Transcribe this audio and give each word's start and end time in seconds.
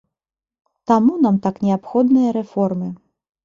Таму 0.93 1.19
нам 1.27 1.39
так 1.45 1.55
неабходныя 1.67 2.29
рэформы. 2.41 2.87